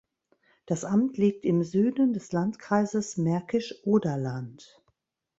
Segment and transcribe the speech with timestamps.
[0.65, 4.81] Das Amt liegt im Süden des Landkreises Märkisch-Oderland.